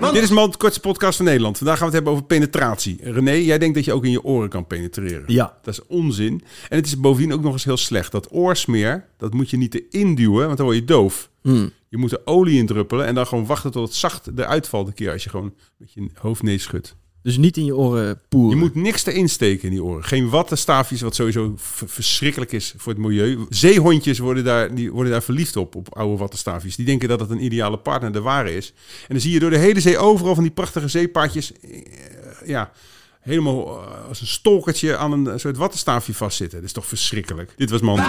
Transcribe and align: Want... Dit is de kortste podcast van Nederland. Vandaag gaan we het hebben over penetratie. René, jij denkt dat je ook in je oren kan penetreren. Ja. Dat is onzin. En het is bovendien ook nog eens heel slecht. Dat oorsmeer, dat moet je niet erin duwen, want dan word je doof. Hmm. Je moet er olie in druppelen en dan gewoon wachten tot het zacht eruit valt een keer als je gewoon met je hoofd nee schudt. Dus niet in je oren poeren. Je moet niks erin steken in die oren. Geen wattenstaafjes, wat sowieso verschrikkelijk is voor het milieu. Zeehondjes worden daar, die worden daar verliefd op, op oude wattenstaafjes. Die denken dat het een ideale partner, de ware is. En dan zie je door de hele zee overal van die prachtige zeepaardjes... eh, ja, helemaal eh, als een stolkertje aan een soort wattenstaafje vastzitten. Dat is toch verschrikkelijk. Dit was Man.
Want... 0.00 0.12
Dit 0.12 0.22
is 0.22 0.28
de 0.28 0.56
kortste 0.58 0.80
podcast 0.80 1.16
van 1.16 1.24
Nederland. 1.24 1.58
Vandaag 1.58 1.78
gaan 1.78 1.90
we 1.90 1.96
het 1.96 2.04
hebben 2.04 2.12
over 2.12 2.36
penetratie. 2.36 2.98
René, 3.02 3.30
jij 3.30 3.58
denkt 3.58 3.74
dat 3.74 3.84
je 3.84 3.92
ook 3.92 4.04
in 4.04 4.10
je 4.10 4.24
oren 4.24 4.48
kan 4.48 4.66
penetreren. 4.66 5.24
Ja. 5.26 5.58
Dat 5.62 5.74
is 5.74 5.86
onzin. 5.86 6.42
En 6.68 6.76
het 6.76 6.86
is 6.86 7.00
bovendien 7.00 7.32
ook 7.32 7.42
nog 7.42 7.52
eens 7.52 7.64
heel 7.64 7.76
slecht. 7.76 8.12
Dat 8.12 8.32
oorsmeer, 8.32 9.06
dat 9.16 9.34
moet 9.34 9.50
je 9.50 9.56
niet 9.56 9.82
erin 9.90 10.14
duwen, 10.14 10.44
want 10.46 10.56
dan 10.56 10.66
word 10.66 10.78
je 10.78 10.84
doof. 10.84 11.30
Hmm. 11.42 11.70
Je 11.88 11.98
moet 11.98 12.12
er 12.12 12.20
olie 12.24 12.58
in 12.58 12.66
druppelen 12.66 13.06
en 13.06 13.14
dan 13.14 13.26
gewoon 13.26 13.46
wachten 13.46 13.70
tot 13.70 13.86
het 13.86 13.96
zacht 13.96 14.30
eruit 14.36 14.68
valt 14.68 14.86
een 14.86 14.94
keer 14.94 15.12
als 15.12 15.24
je 15.24 15.30
gewoon 15.30 15.54
met 15.76 15.92
je 15.92 16.08
hoofd 16.14 16.42
nee 16.42 16.58
schudt. 16.58 16.96
Dus 17.22 17.36
niet 17.36 17.56
in 17.56 17.64
je 17.64 17.76
oren 17.76 18.20
poeren. 18.28 18.50
Je 18.50 18.56
moet 18.56 18.74
niks 18.74 19.06
erin 19.06 19.28
steken 19.28 19.64
in 19.64 19.70
die 19.70 19.82
oren. 19.82 20.04
Geen 20.04 20.28
wattenstaafjes, 20.28 21.00
wat 21.00 21.14
sowieso 21.14 21.54
verschrikkelijk 21.86 22.52
is 22.52 22.74
voor 22.76 22.92
het 22.92 23.02
milieu. 23.02 23.46
Zeehondjes 23.48 24.18
worden 24.18 24.44
daar, 24.44 24.74
die 24.74 24.92
worden 24.92 25.12
daar 25.12 25.22
verliefd 25.22 25.56
op, 25.56 25.74
op 25.74 25.96
oude 25.96 26.16
wattenstaafjes. 26.16 26.76
Die 26.76 26.86
denken 26.86 27.08
dat 27.08 27.20
het 27.20 27.30
een 27.30 27.44
ideale 27.44 27.78
partner, 27.78 28.12
de 28.12 28.20
ware 28.20 28.56
is. 28.56 28.72
En 29.00 29.08
dan 29.08 29.20
zie 29.20 29.32
je 29.32 29.38
door 29.38 29.50
de 29.50 29.58
hele 29.58 29.80
zee 29.80 29.98
overal 29.98 30.34
van 30.34 30.42
die 30.42 30.52
prachtige 30.52 30.88
zeepaardjes... 30.88 31.52
eh, 31.52 31.80
ja, 32.46 32.72
helemaal 33.20 33.82
eh, 33.82 34.08
als 34.08 34.20
een 34.20 34.26
stolkertje 34.26 34.96
aan 34.96 35.12
een 35.12 35.40
soort 35.40 35.56
wattenstaafje 35.56 36.14
vastzitten. 36.14 36.58
Dat 36.58 36.66
is 36.66 36.74
toch 36.74 36.86
verschrikkelijk. 36.86 37.52
Dit 37.56 37.70
was 37.70 37.80
Man. 37.80 38.00